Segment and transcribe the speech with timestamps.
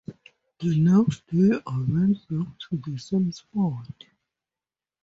[0.59, 4.05] The next day I went back to the same spot.